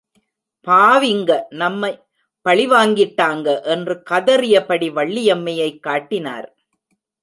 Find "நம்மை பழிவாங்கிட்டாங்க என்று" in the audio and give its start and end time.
1.51-3.95